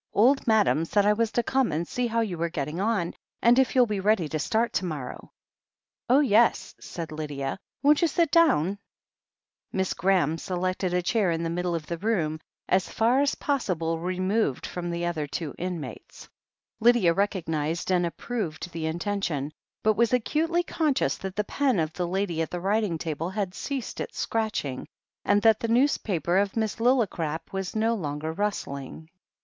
[0.15, 3.59] Old Madam said I was to come and see how you were getting on, and
[3.59, 5.31] if you'll be ready to start to morrow."
[6.09, 7.59] "Oh, yes," said Lydia.
[7.83, 11.03] "Won't you sit down?" Ill I 112 THE HEEL OF ACHILLES Miss Graham selected a
[11.03, 15.27] chair in the middle of the room, as far as possible removed from the other
[15.27, 16.27] two imnates.
[16.79, 19.51] Lydia recognized and approved the intention,
[19.83, 23.53] but was acutely conscious that the pen of the lady at the writing table had
[23.53, 24.87] ceased its scratching,
[25.23, 29.07] and that the newspaper of Miss Lillicrap was no longer rustling.